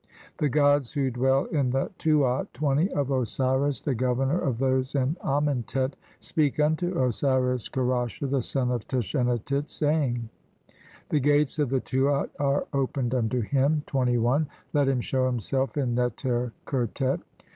[0.39, 5.15] The gods who dwell in the Tuat (20) of Osiris, the Governor of those in
[5.23, 10.27] Amentet, speak unto Osiris Ker asher, the son of Tashenatit, saying:—
[11.09, 15.93] "The gates of the Tuat are opened unto him, "(21) let him shew himself in
[15.93, 17.21] Neter khertet.